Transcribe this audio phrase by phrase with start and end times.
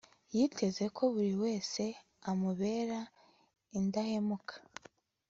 [0.35, 1.83] Yiteze ko buri wese
[2.31, 2.99] amubera
[3.77, 4.55] indahemuka